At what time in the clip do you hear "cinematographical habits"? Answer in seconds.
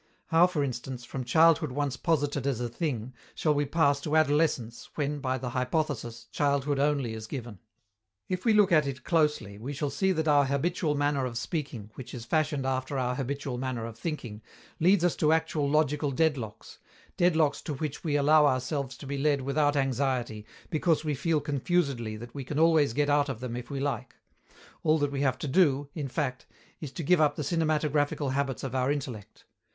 27.43-28.63